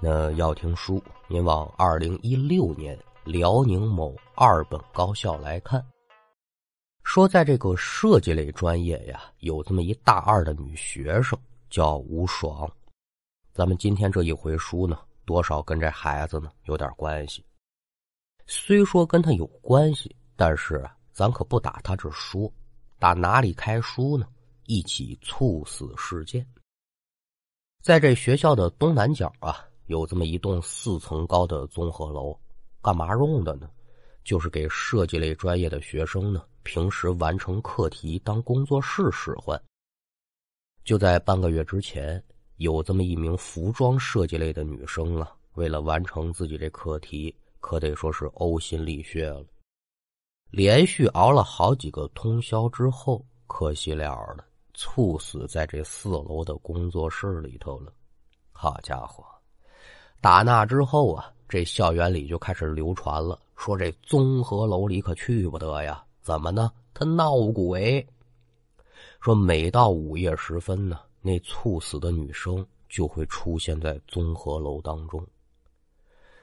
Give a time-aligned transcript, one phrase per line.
[0.00, 5.84] 那要听书，您往二零一六年辽宁某二本高校来看。
[7.02, 11.36] 说在这个设计类专业呀，有这么一大二的女学生
[11.68, 12.70] 叫吴爽。
[13.52, 17.44] 咱们今天这一回书呢，多少跟这孩子呢有点关系。
[18.46, 22.48] 虽说跟他有关系，但是啊，咱可不打他这说，
[23.00, 24.28] 打哪里开书呢？
[24.66, 26.46] 一起猝死事件，
[27.82, 29.67] 在这学校的东南角啊。
[29.88, 32.38] 有这么一栋四层高的综合楼，
[32.82, 33.68] 干嘛用的呢？
[34.22, 39.58] 就是给设计类专业的学生呢，平时完成课题当工作室使唤。
[40.84, 42.22] 就在半个月之前，
[42.56, 49.46] 有这么一名服装设计类的女生啊，为了完成自己这课题，可得说是呕心沥血了。
[50.50, 57.90] 连续熬了好几个通宵之后，可惜了了，猝死在这四楼的工作室里头了。
[58.52, 59.24] 好家伙！
[60.20, 66.04] 打那之后啊，这校园里就开始流传了，说这综合楼里可去不得呀。
[66.22, 66.70] 怎么呢？
[66.92, 68.06] 他闹鬼。
[69.20, 75.24] 说每到午夜时分呢，那猝死的女生就会出现在综合楼当中。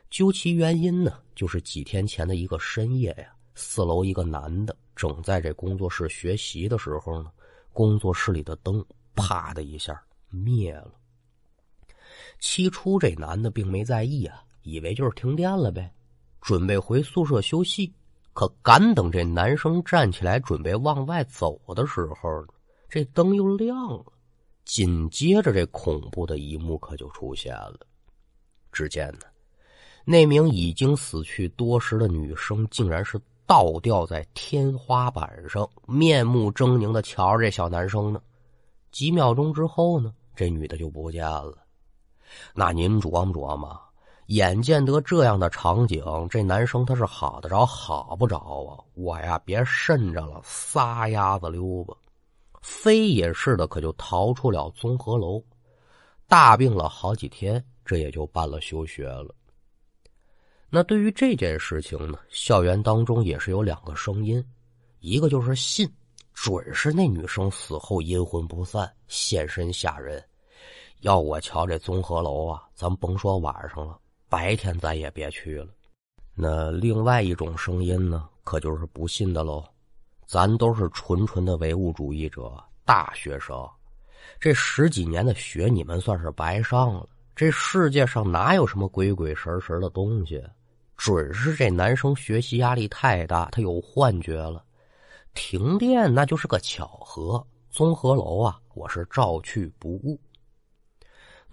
[0.09, 7.29] 究其原因呢，就是几天前的一个深夜呀，四楼一个男的正在这工作室学习的时候呢，
[7.73, 10.91] 工作室里的灯啪的一下灭了。
[12.39, 15.91] 起初这男的并没在意啊，以为就是停电了呗，
[16.41, 17.93] 准备回宿舍休息。
[18.33, 22.45] 可赶等这男生站起来准备往外走的时候，
[22.89, 24.05] 这灯又亮了。
[24.65, 27.79] 紧接着这恐怖的一幕可就出现了。
[28.71, 29.19] 只见呢，
[30.03, 38.21] 那名已经死去多时的女生竟然是倒吊在天花板上，面目狰狞的瞧着这小男生呢。
[38.91, 41.64] 几秒钟之后呢，这女的就不见了。
[42.53, 43.79] 那您琢磨琢磨，
[44.27, 48.81] 眼见得这样的场景，这男生他是好得着好不着啊！
[48.95, 51.95] 我呀，别慎着了，撒丫子溜吧！
[52.61, 55.43] 飞也似的，可就逃出了综合楼，
[56.27, 59.33] 大病了好几天，这也就办了休学了。
[60.71, 64.43] 那对于这件事情呢，校园当中也是有两个声音，
[64.99, 65.87] 一个就是信，
[66.33, 70.21] 准是那女生死后阴魂不散，现身吓人。
[71.05, 73.95] 要我瞧这综合楼啊，咱甭说晚上了，
[74.27, 75.67] 白天咱也别去了。
[76.33, 79.63] 那另外一种声音呢，可就是不信的喽。
[80.25, 82.51] 咱都是纯纯的唯物主义者，
[82.83, 83.55] 大学生，
[84.39, 87.07] 这十几年的学你们算是白上了。
[87.35, 90.43] 这世界上哪有什么鬼鬼神神的东西？
[90.97, 94.65] 准是这男生学习压力太大，他有幻觉了。
[95.35, 97.45] 停电那就是个巧合。
[97.69, 100.19] 综合楼啊，我是照去不误。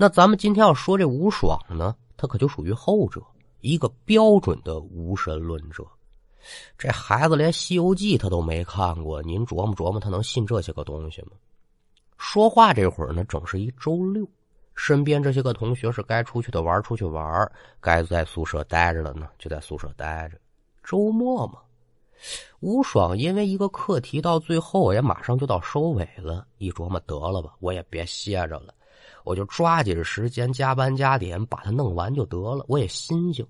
[0.02, 3.22] 那咱们今天要说这吴爽呢，他可就属于后者，
[3.60, 5.86] 一个标准的无神论者。
[6.76, 11.28] 这孩子连《西游记》他都没看过，您琢磨琢磨，他能信这些个东西吗？
[12.18, 14.26] 说话这会儿呢，正是一周六，
[14.74, 17.48] 身边这些个同学是该出去的玩出去玩，
[17.80, 20.38] 该在宿舍待着的呢就在宿舍待着。
[20.82, 21.60] 周末嘛，
[22.58, 28.74] 吴爽因为一个课题到最后也马上就到收尾了，一琢磨得了吧，我也别歇着了。
[29.24, 33.46] 我就抓紧时间加班加点把它弄完就得了，我也心静。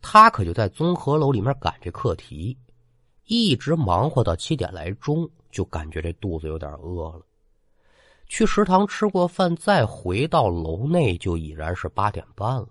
[0.00, 2.56] 他可就在综合楼里面赶这课题，
[3.24, 7.22] 一直忙活到七点来钟，就感觉这肚子有点饿了。
[8.26, 12.68] 去食堂吃过饭，再回到楼内就已然是八点半了。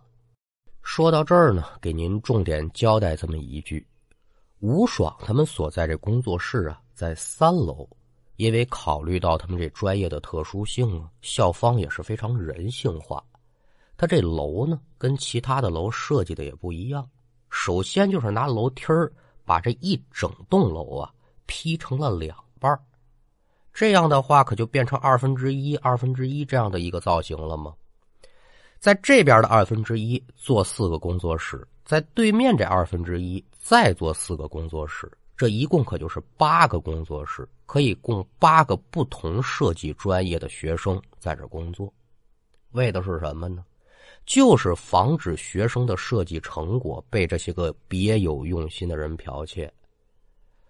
[0.82, 3.88] 说到这儿呢，给您重点交代这么一句：
[4.60, 7.88] 吴爽他们所在这工作室啊，在三楼。
[8.36, 13.24] 因为考虑到他们这专业的特殊性啊，校方也是非常人性化。
[13.96, 17.08] 他这楼呢，跟其他的楼设计的也不一样。
[17.50, 19.12] 首先就是拿楼梯儿
[19.46, 21.14] 把这一整栋楼啊
[21.46, 22.78] 劈成了两半
[23.72, 27.74] 这样的话可就变成二分之一、二分之一这样的一个造型了吗？
[28.80, 35.10] 在这边的二分之一做四个工作室，在对面这二分之一再做四个工作室。
[35.44, 41.94] 这一共可就是八个工作室，可以供八个不同设计专业的学生在这工作。
[42.72, 43.62] 为的是什么呢？
[44.26, 49.70] 就是防止学生的设计成果被这些个别有用心的人剽窃。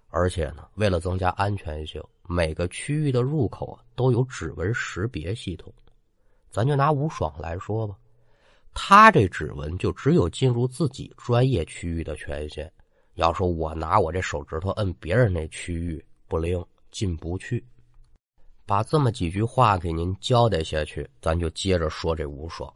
[0.09, 5.71] 而且呢，为了增加安全性，每个区域的入口啊都有指纹识别系统。
[6.49, 7.95] 咱就拿吴爽来说吧，
[8.73, 12.73] 他这指纹就只有进入自己专业区域的权限。
[13.15, 17.63] 要说我拿我这手指头摁别人那区域不灵，进不去。
[18.65, 22.73] 把这么几句话给您交代下去，咱就接着说这吴爽。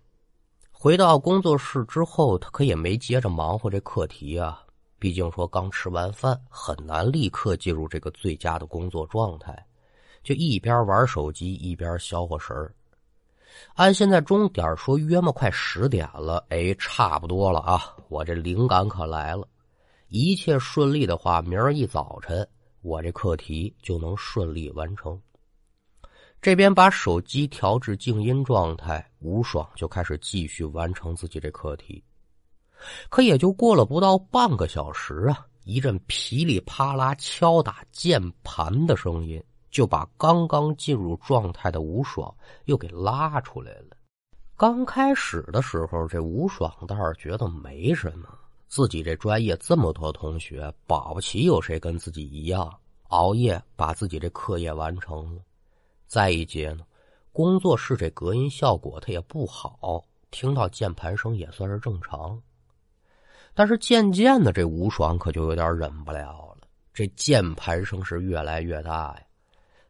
[0.71, 4.61] 回到工作室之后，他可也没接着忙活这课题啊。
[4.99, 9.65] 毕竟说刚吃完饭，很难立刻进入这个最佳的工作状态，
[10.23, 12.73] 就一边玩手机一边消化神儿。
[13.75, 17.95] 按现在钟点说，约么快十点了，哎，差不多了啊！
[18.09, 19.47] 我这灵感可来了，
[20.09, 22.47] 一切顺利的话，明儿一早晨
[22.81, 25.19] 我这课题就能顺利完成。
[26.41, 32.01] 这边把手机调至静音状态，吴爽就开始继续完成自己这课题。
[33.09, 42.33] 可也就过了不到半个小时啊，一阵噼里啪啦敲打键盘的声音，就把刚刚进入状态的吴爽
[42.65, 43.97] 又给拉出来了。
[44.55, 48.29] 刚开始的时候，这吴爽倒是觉得没什么，
[48.67, 52.71] 自己这专业这么多同学，保不齐有谁跟自己一样
[53.07, 55.41] 熬夜把自己这课业完成了。
[56.05, 56.83] 再一节呢，
[57.31, 62.41] 工作室这隔音效果它也不好，听到键盘声也算是正常。
[63.53, 66.67] 但是渐渐的，这吴爽可就有点忍不了了。
[66.93, 69.21] 这键盘声是越来越大呀，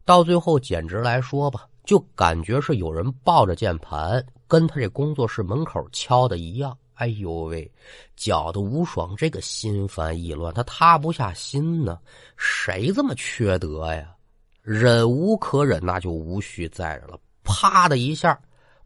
[0.06, 6.78] 到最后简直来说吧，就感觉是有人抱着键盘跟他这工作室门口敲的一样。
[6.98, 7.72] 哎呦喂，
[8.16, 12.00] 搅得吴爽这个心烦意乱，他塌不下心呢。
[12.36, 14.16] 谁这么缺德呀？
[14.62, 17.20] 忍无可忍，那就无需再忍了。
[17.44, 18.38] 啪的一下，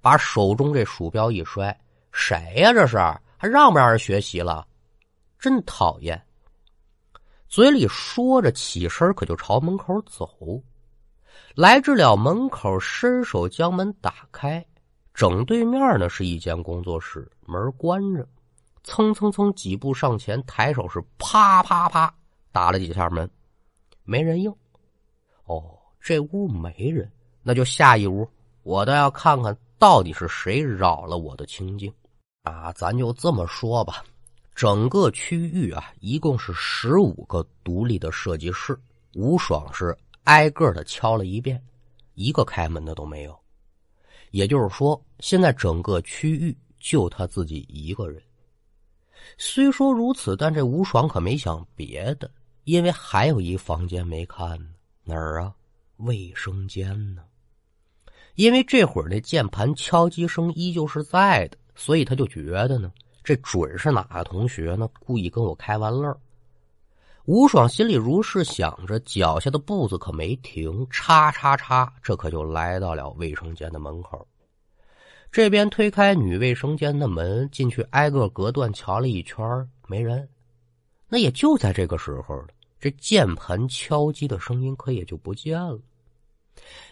[0.02, 1.76] 把手中这鼠标一摔。
[2.12, 2.74] 谁呀？
[2.74, 2.98] 这是
[3.38, 4.68] 还让不让人学习了？
[5.40, 6.22] 真讨厌！
[7.48, 10.62] 嘴里说着，起身可就朝门口走。
[11.56, 14.66] 来至了门口，伸手将门打开，
[15.14, 18.28] 整对面呢是一间工作室，门关着。
[18.84, 22.12] 蹭蹭蹭几步上前，抬手是啪啪啪
[22.52, 23.30] 打了几下门，
[24.04, 24.52] 没人应。
[25.46, 27.12] 哦，这屋没人，
[27.44, 28.28] 那就下一屋，
[28.64, 31.94] 我倒要看看到底是谁扰了我的清静
[32.44, 32.72] 啊！
[32.74, 34.04] 咱就这么说吧。
[34.56, 38.78] 整个区域啊，一共是十五个独立的设计室。
[39.14, 41.62] 吴爽是挨个的敲了一遍，
[42.16, 43.41] 一个开门的都没有。
[44.32, 48.22] 也就是说，现在整个区域就他自己一个人。
[49.38, 52.30] 虽说如此，但这吴爽可没想别的，
[52.64, 54.66] 因为还有一房间没看呢。
[55.04, 55.54] 哪儿啊？
[55.98, 57.22] 卫生间呢？
[58.36, 62.92] 因为这会儿那键盘敲击声依旧是在的，所以他就觉得呢。
[63.24, 64.90] 这准是哪个同学呢？
[65.00, 66.18] 故意跟我开玩乐。
[67.26, 74.28] 吴爽心里如是想着，脚下的步子可没停，叉叉叉，这可就来到了卫生间的门口。
[75.32, 80.28] 这边推开女卫生间的门，进去挨个隔断瞧了一圈，没人。
[81.08, 82.44] 那也就在这个时候
[82.80, 85.80] 这键盘敲击的声音可也就不见了。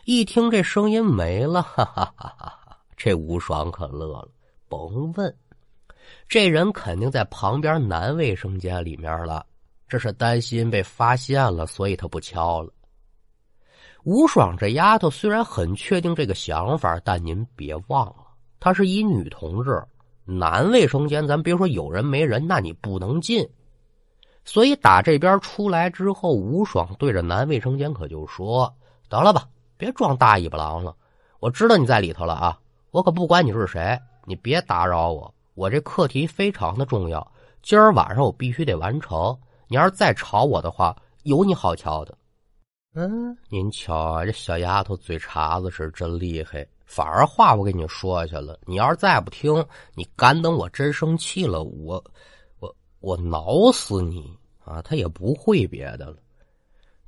[0.06, 2.78] 一听这声音没了，哈哈哈哈！
[2.96, 4.30] 这吴爽可乐了，
[4.68, 5.36] 甭问。
[6.28, 9.46] 这人肯定在旁边男卫生间里面了，
[9.90, 12.72] 这是担心被发现了，所以他不敲了。
[14.04, 18.28] 吴爽这丫头虽然很确定这个想法，但您别忘了，
[18.60, 19.84] 她是一女同志，
[20.24, 23.46] 男卫生间咱别说有人没人，那你不能进。
[24.46, 28.74] 所以打这边出来之后，吴爽对着男卫生间可就说
[29.10, 30.96] ：“得了吧，别装大尾巴狼了，
[31.40, 32.58] 我知道你在里头了啊，
[32.92, 37.32] 我可不管你是谁，你别打扰我。”我这课题非常的重要，
[37.62, 39.38] 今儿晚上我必须得完成。
[39.70, 42.18] 你要是再吵我的话，有你好瞧的。
[42.96, 48.60] 嗯，您瞧啊，这小丫头嘴茬子是真厉害，反而话我给你说去了。
[48.66, 52.04] 你要是再不听，你敢等我真生气了，我
[52.60, 54.36] 我我挠死你
[54.66, 54.82] 啊！
[54.82, 56.18] 他也不会别的了。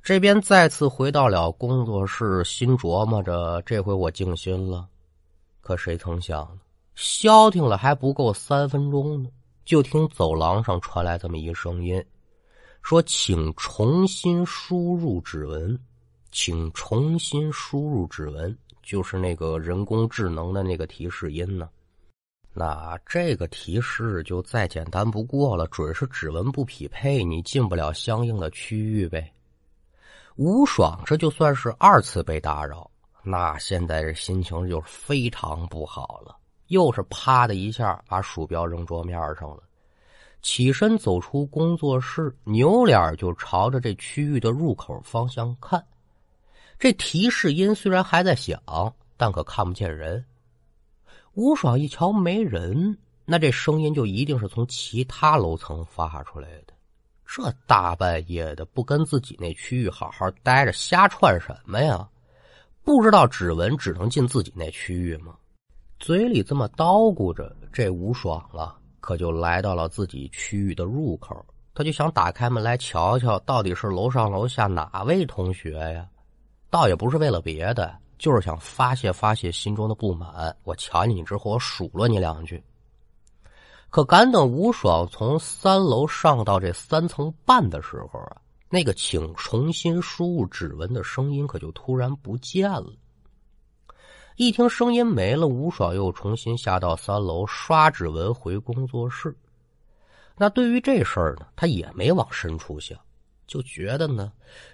[0.00, 4.86] 这边再次回到了工作室，心琢磨着这回我静心了。
[5.60, 6.60] 可谁曾想呢？
[6.94, 9.28] 消停了还不够三分钟呢，
[9.64, 12.04] 就听走廊上传来这么一声音，
[12.82, 15.78] 说：“请重新输入指纹，
[16.30, 21.68] 请重新输入指纹，就是那个人工智能的那个提示音呢。
[22.52, 29.32] 那这个提示就再简单不过了，准是指纹不匹配，你进不了相应的区域呗。
[30.36, 32.90] 吴爽这就算是二次被打扰，
[33.22, 36.36] 那现在这心情就非常不好了。”
[36.68, 39.62] 又是啪的一下，把鼠标扔桌面上了，
[40.42, 45.82] 起身走出工作室，扭脸就朝着这区域的入口方向看。
[46.78, 48.60] 这提示音虽然还在响，
[49.16, 50.24] 但可看不见人。
[51.34, 56.74] 吴爽一瞧没人，那这声音就一定是从其他楼层发出来的。
[57.24, 62.06] 这大半夜的，不跟自己那区域好好待着，瞎串什么呀？
[62.82, 65.34] 不知道指纹只能进自己那区域吗？
[65.98, 71.44] 嘴里这么叨咕着，这吴爽了，可就来到了自己区域的入口。
[71.74, 76.06] 他就想打开门来瞧瞧，到底是楼上楼下哪位同学呀？
[76.70, 80.54] 倒也不是为了别的，就是想发泄发泄心中的不满。
[80.64, 82.62] 我瞧见你之后，我数落你两句。
[83.90, 88.36] 可赶等吴爽从三楼上到这三层半的时候啊，
[88.70, 92.90] 那个请重新输入指纹的声音可就突然不见了。
[94.36, 99.34] 一听声音没了，吴爽又重新下到三楼刷指纹回工作室。
[100.36, 102.98] 那对于这事儿呢，他也没往深处想，
[103.46, 104.32] 就觉得呢，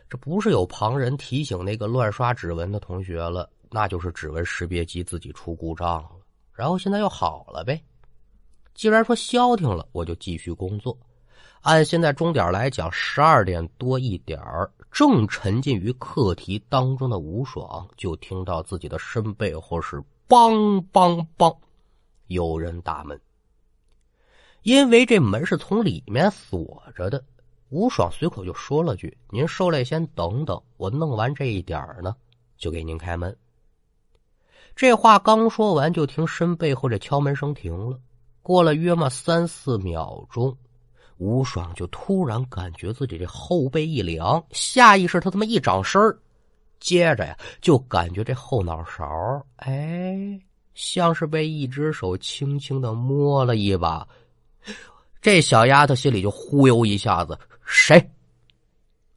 [0.09, 6.11] 这不是有旁人提醒那个乱刷指纹的同学了，那就是指纹识别机自己出故障了，
[6.53, 7.83] 然后现在又好了呗。
[8.75, 10.97] 既然说消停了，我就继续工作。
[11.63, 14.71] 按现在钟点来讲，十二点多一点儿。
[14.91, 21.55] 正沉浸于课题当中的吴爽，就听到自己的身背后是“梆梆梆”，
[22.29, 23.21] 有人打门。
[24.63, 27.23] 因为这门是从里面锁着的，
[27.69, 32.17] 吴爽随口就说了句：“您受累，先等等，我弄完这一点呢，
[32.57, 33.37] 就给您开门。”
[34.75, 38.01] 这话刚说完，就听身背后这敲门声停了。
[38.43, 40.57] 过了约么三四秒钟。
[41.19, 46.01] 吴爽就突然感觉自己这后背一凉，下意识他这么一掌身
[46.81, 50.39] 接着呀就感觉这后脑勺，哎，
[50.75, 54.07] 像是被一只手轻轻的摸了一把。
[55.21, 58.11] 这小丫头心里就忽悠一下子，谁？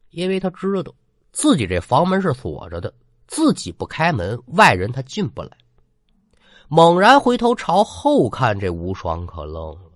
[0.10, 0.92] 因为她知道
[1.32, 2.92] 自己这房门是锁着的，
[3.28, 5.52] 自己不开门，外人他进不来。
[6.68, 9.91] 猛然回头朝后看，这吴爽可愣了。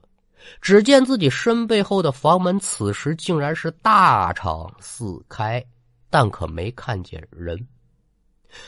[0.62, 5.64] 只见自己身背后的房门，此时竟然是大敞四开，
[6.10, 7.68] 但可没看见人。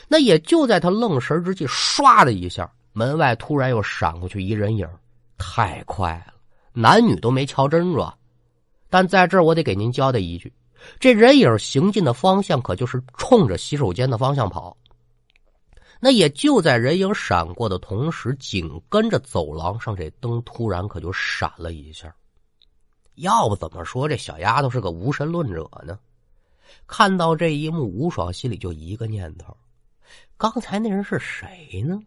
[0.06, 4.88] 那也就在他愣神之际，唰的一下，门外突然又闪过去一人影，
[5.38, 6.34] 太快了，
[6.72, 8.12] 男女都没瞧真着。
[8.90, 10.52] 但在这儿，我得给您交代一句：
[10.98, 14.76] 这人影行进的方向，可就是冲着洗手间的方向跑。
[16.00, 22.14] 那也就在人影闪过的同时，紧跟着走廊上这灯突然可就闪了一下。
[23.16, 25.98] 要不怎么说这小丫头是个无神论者呢？
[26.86, 29.56] 看到这一幕，吴爽心里就一个念头：
[30.36, 32.00] 刚才那人是谁呢？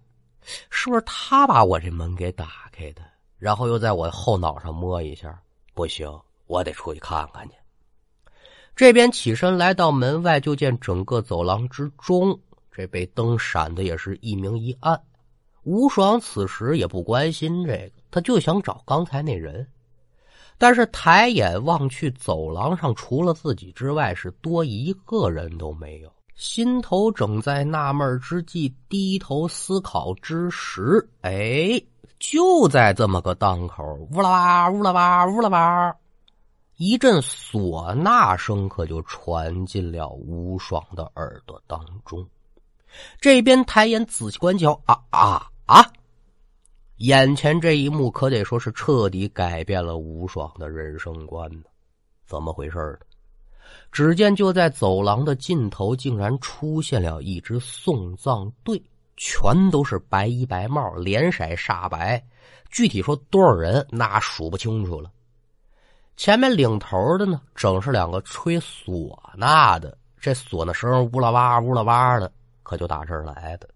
[0.70, 3.02] 是不是他把我这门给打开的？
[3.38, 5.38] 然后又在我后脑上摸一下？
[5.74, 6.10] 不行，
[6.48, 7.56] 我得出去看看去。
[8.74, 12.40] 这边起身来到门外，就见整个走廊之中。
[12.72, 15.00] 这被灯闪的也是一明一暗，
[15.64, 19.68] 吴爽此时也不关心这个，他就想找刚才那人。
[20.58, 26.12] 但是抬眼望去，走廊上除了自己之外，是多一个人都没有。
[26.36, 31.82] 心头正在纳闷之际，低头思考之时，哎，
[32.20, 35.96] 就在这么个档口，呜啦吧，呜啦吧，呜啦吧，
[36.78, 42.26] 一阵唢呐声可就传进了吴爽的耳朵当中。
[43.20, 45.86] 这边抬眼仔细观瞧，啊啊啊！
[46.98, 51.64] 眼前这一幕可得说是彻底改变了吴爽的人生观呢。
[52.26, 53.06] 怎么回事呢？
[53.92, 58.82] 只见就在走廊的尽头，竟然出现了一支送葬队，
[59.18, 62.24] 全都是白衣白帽，脸色煞白。
[62.70, 65.12] 具体说多少人，那数不清楚了。
[66.16, 72.32] 前面领头的呢，正是两个吹唢呐的，这唢呐声呜啦哇呜啦哇的。
[72.72, 73.68] 可就打这儿来的。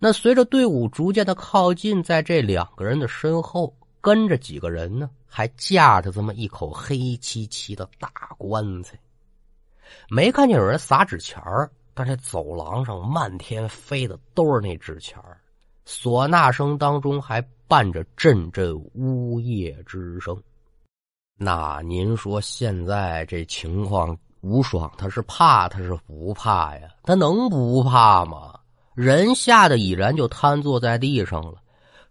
[0.00, 8.98] 那随着队伍逐渐的靠近，在这两个人的身后跟着几个人呢，还架着这么一口黑漆漆的大棺材。
[10.10, 15.40] 没看见有人撒纸钱儿，但这走廊上漫天飞的都是那纸钱儿。
[15.86, 20.36] 唢呐声当中还伴着阵阵呜咽之声。
[21.38, 24.18] 那您说现在这情况？
[24.46, 26.82] 吴爽他是怕，他是不怕呀？
[27.02, 28.54] 他能不怕吗？
[28.94, 31.54] 人吓得已然就瘫坐在地上了。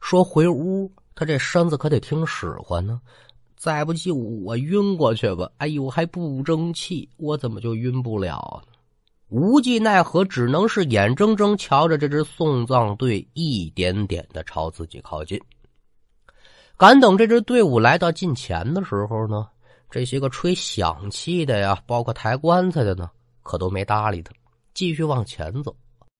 [0.02, 3.00] 说回屋，他这身子可得听使唤呢。
[3.56, 5.50] 再不济我晕过去吧。
[5.60, 8.74] 哎呦，还不争气，我怎么就晕不了呢？
[9.30, 15.40] 无计奈何，只能是眼睁睁瞧着这支送葬队一点点的朝自己靠近。
[16.76, 19.48] 赶等这支队伍来到近前的时候呢？
[19.90, 23.10] 这些个吹响器的呀，包括抬棺材的呢，
[23.44, 24.32] 可都没搭理他，
[24.74, 25.76] 继续往前走。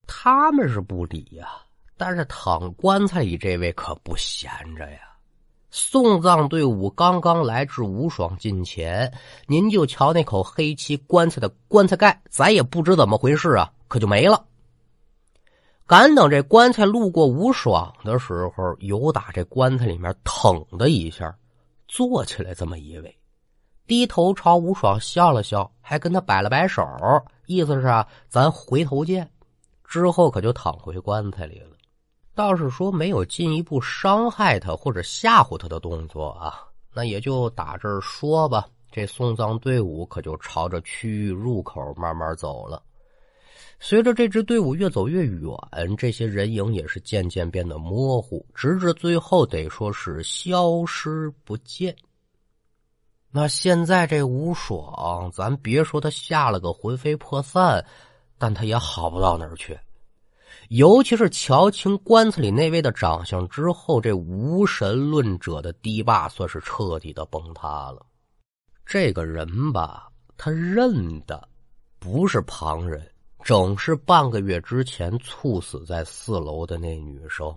[0.06, 1.48] 他们是不理呀，
[1.96, 5.00] 但是躺棺材里这位可不闲着呀。
[5.70, 9.12] 送葬队伍刚刚来至吴爽近前，
[9.46, 14.46] 您就瞧那口黑漆棺材的棺材盖，咱也不知怎么回事啊，可就没了。
[15.86, 21.36] 赶等这棺材路过吴爽的时候，有打这棺材里面腾的一下，
[21.86, 23.14] 坐起来这么一位，
[23.86, 26.82] 低头朝吴爽笑了笑，还跟他摆了摆手，
[27.46, 29.30] 意思是啊，咱回头见。
[29.84, 31.76] 之后可就躺回棺材里了，
[32.34, 36.58] 倒是说没有进一步伤害他或者吓唬他的动作啊，
[36.92, 38.66] 那也就打这儿说吧。
[38.90, 42.82] 这送葬队伍可就朝着区域入口慢慢走了。
[43.78, 45.50] 随着这支队伍越走越远，
[45.98, 51.94] 这些人影也是渐渐变得模糊，直至最后得说是消失不见。
[53.36, 57.84] 那现在这吴爽，咱别说他吓了个魂飞魄散，
[58.38, 59.78] 但他也好不到哪儿去。
[60.70, 68.06] 尤其是瞧清棺材里那位的长相之后，这无神论者的堤坝算是彻底的崩塌了。
[68.86, 71.46] 这个人吧，他认的
[71.98, 73.06] 不是旁人。
[73.44, 77.54] 正是半个月之前猝死在四楼的那女生。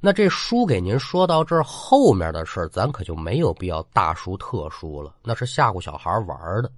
[0.00, 6.70] 那这书给您说到这，后面的事咱可就没有必要大书特书了，那是吓唬小孩玩的。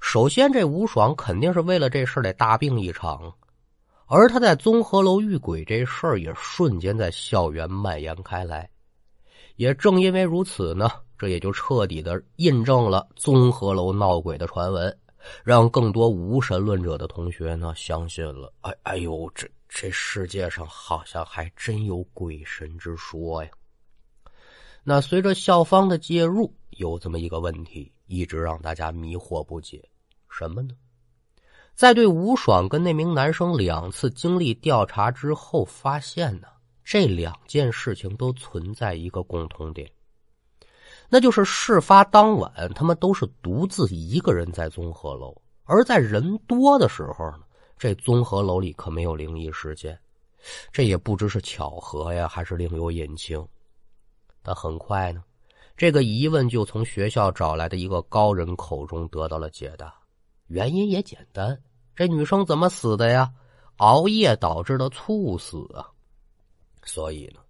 [0.00, 3.32] 首先，这吴爽肯定是为了这事得大病一场，
[4.06, 8.70] 而他在综合楼遇鬼这事儿也瞬间在校园蔓延开来。
[9.56, 14.96] 也正因为如此呢，这也就彻底的印证了综合楼闹鬼的传闻。
[15.44, 23.50] 让更多无神论者的同学呢相信了，哎哎呦，这这世界上好像还真有鬼神之说呀。
[24.82, 29.88] 那随着校方的介入，有这么一个问题一直让大家迷惑不解，
[30.28, 30.74] 什么呢？
[31.74, 36.48] 在对吴爽跟那名男生两次经历调查之后，发现呢
[36.84, 39.88] 这两件事情都存在一个共同点。
[41.08, 47.40] 那就是事发当晚，他们都是独自一个人在综合楼，而在人多的时候呢，
[47.80, 49.98] 这综合楼里可没有灵异事件，
[50.70, 53.42] 这也不知是巧合呀，还是另有隐情。
[54.42, 55.24] 但很快呢，
[55.78, 59.94] 这个疑问就从学校找来的一个高人口中得到了解答，
[60.48, 61.58] 原因也简单，
[61.96, 63.32] 这女生怎么死的呀？
[63.78, 65.88] 熬夜导致的猝死啊，
[66.84, 67.40] 所以呢。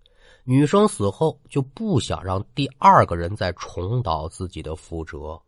[0.45, 5.41] 女生死后就不想让第二个人再重蹈自己的覆辙，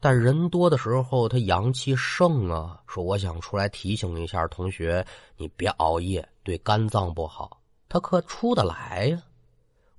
[0.00, 7.60] 但人多的时候他阳气盛啊，说我想出来提醒一下同学，你别熬夜，对肝脏不好。
[7.88, 9.22] 他可出得来呀，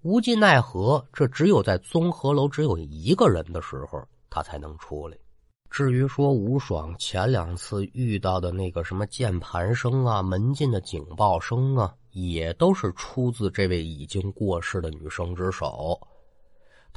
[0.02, 5.18] 无计奈何，这只有在综合楼只有一个人的时候，他才能出来。
[5.70, 11.94] 至于说吴爽前两次遇到的那个什么键盘声啊、门禁的警报声啊。
[12.16, 16.00] 也都是出自这位已经过世的女生之手，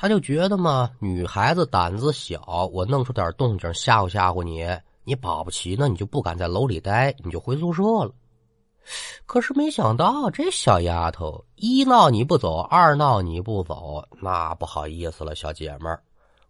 [0.00, 4.64] 他就觉得嘛，女孩子胆子小，我弄出点动静吓唬吓唬你，
[5.02, 8.12] 你保不齐呢，你就不敢在楼里待，你就回宿舍了。
[9.26, 16.00] 可是没想到这小丫头一闹你不走，二闹你不走，那不好意思了，小姐妹儿，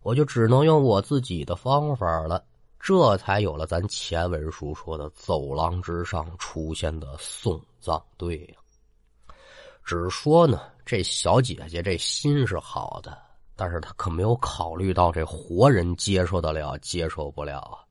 [0.02, 2.44] 我就只能用我自己的方法了。
[2.78, 9.38] 这才有了咱前文书说的走廊之上出现的送葬队呀。
[9.82, 13.16] 只说呢，这小姐姐这心是好的，
[13.58, 17.82] 但是他可没有考虑到这活人接受得了，接受不了啊。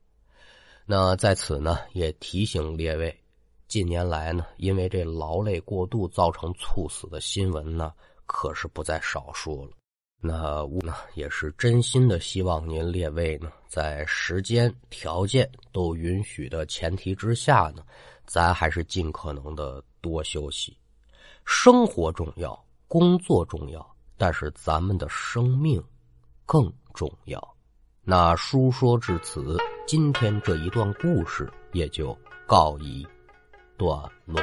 [0.86, 3.13] 那在此呢，也提醒列位，
[3.67, 7.91] 近年来呢，因为这劳累过度造成猝死的新闻呢，
[8.25, 9.71] 可是不在少数了。
[10.21, 17.84] 那我呢也是真心的希望您列位呢，在时间条件都允许的前提之下呢，
[18.25, 20.77] 咱还是尽可能的多休息。
[21.43, 25.84] 生活重要，工作重要，但是咱们的生命
[26.45, 27.56] 更重要。
[28.03, 33.06] 那书说至此，今天这一段故事也就告一
[33.77, 34.41] 段落。